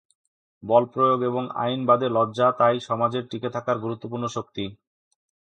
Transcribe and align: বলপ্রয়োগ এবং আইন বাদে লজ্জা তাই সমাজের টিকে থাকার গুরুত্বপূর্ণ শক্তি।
বলপ্রয়োগ 0.63 1.19
এবং 1.21 1.43
আইন 1.57 1.81
বাদে 1.85 2.07
লজ্জা 2.09 2.47
তাই 2.59 2.75
সমাজের 2.87 3.23
টিকে 3.29 3.49
থাকার 3.55 3.77
গুরুত্বপূর্ণ 3.79 4.25
শক্তি। 4.27 4.65